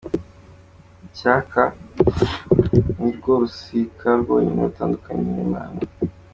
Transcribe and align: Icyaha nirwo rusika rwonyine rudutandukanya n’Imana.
Icyaha 1.05 1.63
nirwo 2.99 3.31
rusika 3.41 4.07
rwonyine 4.21 4.59
rudutandukanya 4.63 5.29
n’Imana. 5.35 5.79